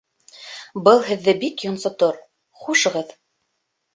[0.87, 2.17] Был һеҙҙе бик йонсотор.
[2.65, 3.13] Хушығыҙ